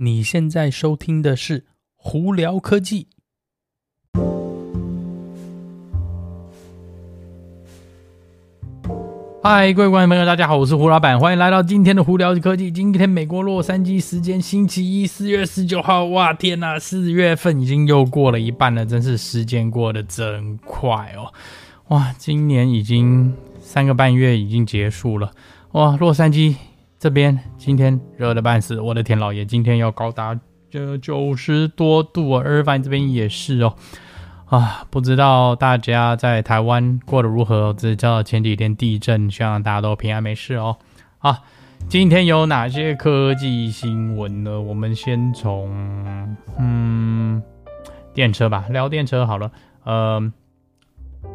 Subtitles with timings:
[0.00, 1.60] 你现在收听的是
[1.96, 3.08] 《胡聊科技》。
[9.42, 12.70] 嗨，各位观众朋友，大家好，我是胡老板，欢迎来到今天的《胡聊科技》。
[12.72, 16.04] 今天美国洛杉矶时间星期一，四月十九号。
[16.04, 21.34] 哇，天哪，四月份已经又过了一半了，真是时间过得真快哦！
[21.88, 25.32] 哇，今年已经三个半月已经结束了。
[25.72, 26.54] 哇，洛杉矶。
[26.98, 30.36] 这边今天热得半死，我的天老爷，今天要高达
[30.68, 32.42] 这九十多度啊！
[32.44, 33.76] 尔湾这边也是哦，
[34.46, 37.72] 啊，不知道大家在台湾过得如何？
[37.74, 40.76] 只知道前几天地震，希望大家都平安没事哦。
[41.18, 41.38] 啊，
[41.88, 44.60] 今天有哪些科技新闻呢？
[44.60, 47.40] 我们先从嗯
[48.12, 49.52] 电车吧，聊电车好了，
[49.84, 50.32] 呃。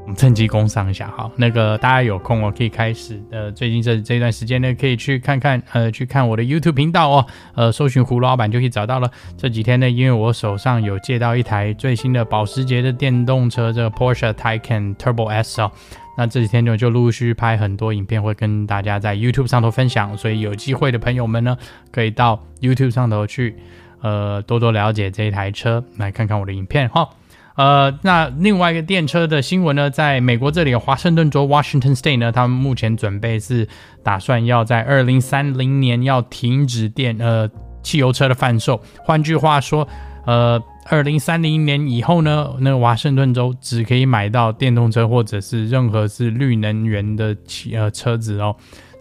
[0.04, 9.10] 我们趁机工商一下哈，那个大家有空哦，可以开始呃，最近这这段时间呢，可以去看看呃，去看我的 YouTube 频道哦，呃，搜寻胡老板就可以找到了。
[9.38, 15.72] 这几天呢，因为我手上有借到一台最新的保时捷的电动车，这个 Porsche Taycan Turbo S 哦，
[16.18, 21.58] 那这几天就就陆续拍很多影片，会跟大家在 YouTube 上头分享，所以有机会的朋友们呢，
[21.92, 23.56] 可以到 YouTube 上头去
[24.02, 27.08] 呃，多多了解这一台车，来看看我的影片哈。
[27.56, 33.68] 呃，那另外一个电车的新闻呢，在美国这里，华盛顿州 （Washington State） 呢，他们目前准备是
[34.02, 37.48] 打算要在二零三零年要停止电呃
[37.84, 38.82] 汽油车的贩售。
[39.04, 39.88] 换句话说，
[40.26, 48.56] 呃，二零三零年以后呢，那个华盛顿州只可以买到电动车或者是任何是绿能源的汽呃车子哦。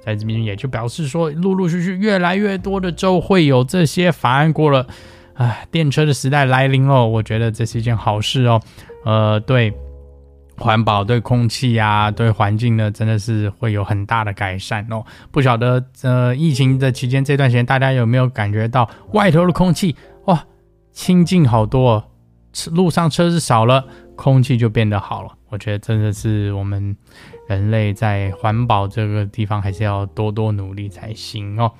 [0.04, 4.86] 在这边也就表示说，陆陆续续越来越多的州会有这些法案过了。
[5.34, 8.60] 唉，电车的时代来临哦，我觉得这是一件好事哦。
[9.04, 9.72] 呃，对
[10.58, 15.04] 环保、对空气呀、对环境呢，真的是会有很大的改善哦。
[15.30, 20.44] 不晓得呃，疫情的期间这段时间，大家有没有感觉到外头的空气哇，
[20.92, 22.04] 清净好多哦，
[22.70, 23.84] 路上车子少了，
[24.14, 25.30] 空气就变得好了。
[25.48, 26.96] 我觉得真的是我们
[27.48, 31.72] 人类在环保这个地方还是要多多努力才行哦。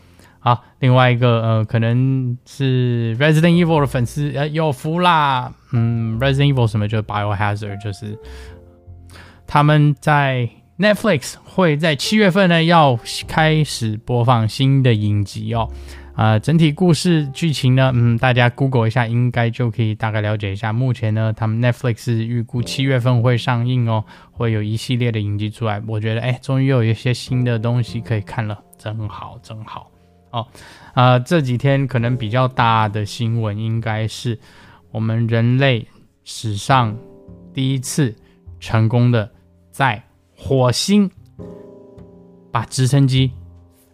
[0.44, 8.19] 好，另外一个呃，可能是 Resident Evil 的粉丝呃有福啦，嗯，Resident Evil 什么就是 Biohazard，就是
[9.47, 12.98] 他们在 Netflix 会在七月份呢要
[13.28, 15.70] 开始播放新的影集哦，
[16.16, 20.72] 啊、呃，整体故事剧情呢，嗯，大家 Google 一下应该就可以大概了解一下。
[20.72, 25.80] 目前呢，他们 Netflix 预估七月份会上映哦，会有一系列的影集出来。
[25.86, 29.91] 我觉得哎，终于有一些新的东西可以看了，真好，真好。
[30.32, 30.47] 哦，
[30.94, 34.38] 啊、呃，这几天可能比较大的新闻应该是
[34.91, 35.87] 我们人类
[36.25, 36.97] 史上
[37.54, 38.15] 第一次
[38.59, 39.31] 成功的
[39.71, 40.03] 在
[40.37, 41.10] 火星
[42.50, 43.31] 把直升机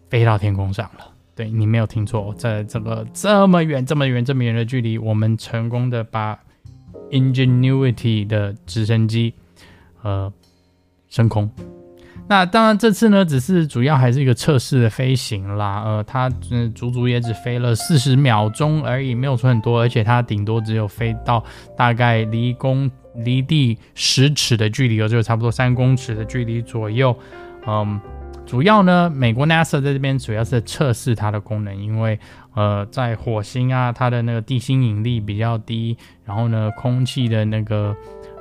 [0.09, 1.13] 飞到天空上了。
[1.35, 6.37] 对，你没有听错，在这个这么远、这么远、这么远的距离，我们成功的把
[7.11, 9.33] Ingenuity 的直升机
[10.01, 10.31] 呃
[11.07, 11.49] 升空。
[12.29, 15.81] 那当然，这次呢，只是主要还是一个测试的飞行啦。
[15.83, 21.43] 呃，它嗯，足足也只飞了四十秒钟而已，没有说很多，而且它顶多只有飞到
[21.75, 27.17] 大概离公离地十尺的距离，就差不多三公尺的距离左右。
[27.65, 27.99] 嗯，
[28.45, 32.19] 主要呢，美国 NASA 在这边主要是测试它的功能，因为
[32.53, 37.97] 呃，在火星啊，它的那个地心引力比较低，然后呢，空气的那个。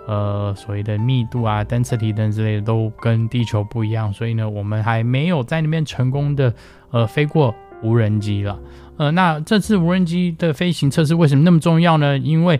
[0.08, 6.54] 呃，所谓的密度啊、density 等之类的都跟地球不一样，所以呢，我们还没有在那边成功的
[6.90, 8.58] 呃飞过无人机了。
[8.96, 12.16] 呃，那这次无人机的飞行测试为什么那么重要呢？
[12.16, 12.58] 因为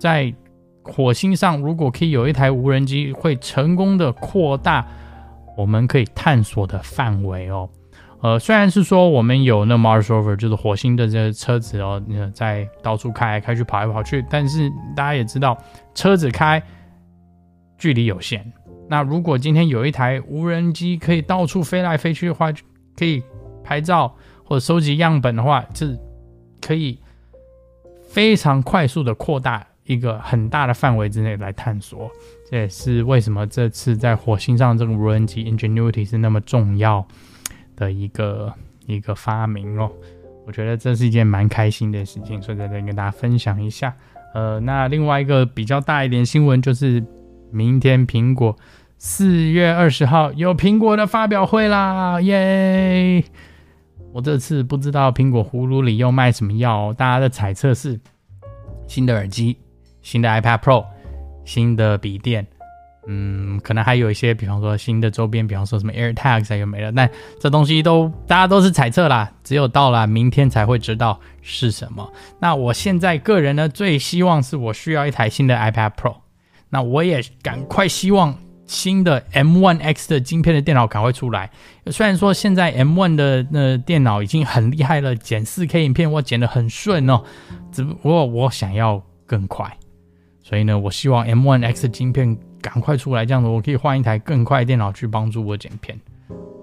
[0.00, 0.34] 在
[0.82, 4.84] 火星上，如果可以有一台无人机，会成功的扩大
[5.56, 7.70] 我们可以探索的范围哦。
[8.24, 12.02] 呃，虽然是说我们有那 Mars Rover，就是火星的这个车子哦，
[12.32, 15.62] 在到处开开去、跑来跑去，但是大家也知道，
[15.94, 16.62] 车子开
[17.76, 18.50] 距离有限。
[18.88, 22.50] 那如果今天有一台无人机可以到处飞来飞去的话，
[22.96, 23.22] 可以
[23.62, 25.98] 拍照或者收集样本的话，是
[26.62, 26.98] 可以
[28.08, 32.10] 非常快速的扩大一个很大的范围之内来探索。
[32.50, 37.06] 这也是为什么这次在火星上这个无人机 Ingenuity 是那么重要
[37.76, 38.52] 的一个
[38.86, 39.90] 一个发明哦，
[40.46, 43.94] 我觉得这是一件蛮开心的事情，所以在这里跟大家分享一下。
[44.34, 47.04] 呃，那另外一个比较大一点新闻就是，
[47.50, 48.56] 明天苹果
[48.98, 53.22] 四月二十号有苹果的发表会啦，耶！
[54.12, 58.00] 我这次不知道苹果葫芦里又卖什么药哦，大家的猜测是
[58.86, 59.56] 新的耳机、
[60.02, 60.84] 新的 iPad Pro、
[61.44, 62.46] 新的笔电。
[63.06, 72.10] 嗯，可能还有一些，比方说新的周边，比方说什么 AirTags 还有没了，但这东西都大家都是猜测啦，只有到了明天才会知道是什么。
[72.40, 76.16] 那我现在个人呢，最希望是我需要一台新的 iPad Pro，
[76.70, 78.34] 那我也赶快希望
[78.66, 81.50] 新的 M1 X 的晶片的电脑赶快出来。
[81.88, 87.22] 虽然说现在 M1 的那电脑已经很厉害了，剪 4K 影片我剪得很顺哦，
[87.70, 89.70] 只不过我想要更快，
[90.42, 92.34] 所以呢，我希望 M1 X 的晶片。
[92.64, 96.00] 赶快出来，这样子我可以换一台更快的电脑去帮助我剪片。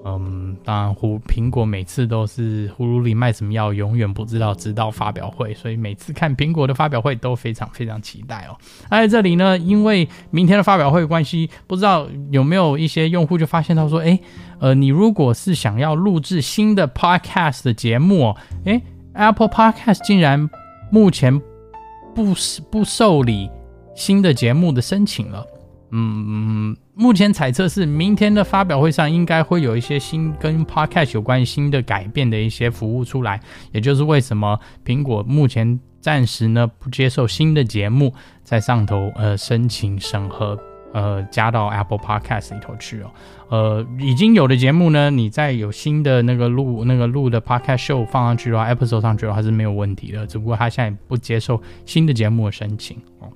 [0.03, 5.53] 嗯，当然，苹苹果每次都是葫芦里卖什么药，永远不知道，直到发表会。
[5.53, 8.57] 所以每次看苹果的发表会都非常非常期待哦。
[8.89, 14.19] 而在这里呢，因为明天的发表会关系，不知道有没有一些用户就发现到说，诶，
[14.59, 18.81] 呃，你如果是想要录制新的 Podcast 的节目哦，诶
[19.13, 20.49] ，Apple Podcast 竟然
[20.89, 21.39] 目前
[22.15, 22.33] 不
[22.71, 23.47] 不受理
[23.95, 25.45] 新的节目的申请了。
[25.91, 33.39] 嗯，目前猜测是明天的发表会上应该会有一些新跟 Podcast 有关新的改变的一些服务出来，
[33.71, 40.57] 也就是为什么苹果目前暂时呢不接受新的节目在上头呃申请审核
[40.93, 43.11] 呃加到 Apple Podcast 里头去哦，
[43.49, 53.27] 呃已经有的节目呢，你再有新的那个录那个录的 Podcast show 放上去的话，episode 上去的话是没有问题的，只不过他现在不接受新的节目的申请哦。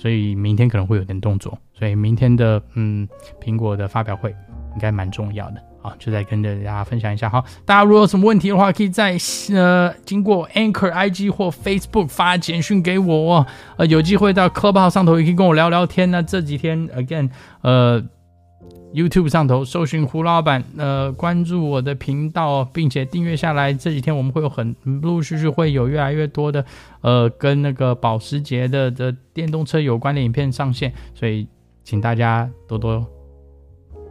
[0.00, 3.06] 所以明天可能会有点动作，所以明天的嗯
[3.38, 7.28] 苹果的发表会应该蛮重要的，啊，就再跟着大家分享一下。
[7.28, 9.18] 好，大家如果有什么问题的话，可以在
[9.52, 16.10] 呃经过 Anchor IG 或 Facebook 发简讯给我，呃有机会到 Club 号上头也可以跟我聊聊天。
[16.10, 17.28] 那这几天 again
[17.60, 18.02] 呃。
[18.92, 23.72] YouTube 上头搜寻胡老板，呃，关注我的频道，并且订阅下来。
[23.72, 26.64] 这几天我们会有很陆陆续续会有越来越多的，
[27.00, 31.46] 呃，跟那个保时捷的的电动车有关的影片上线，所以
[31.84, 33.06] 请大家多多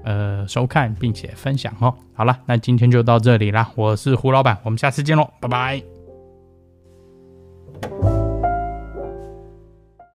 [0.06, 1.94] 呃收看并且分享哦。
[2.14, 5.84] 好了，那今天就到这里啦，我是胡老板，我们下次见喽，拜拜。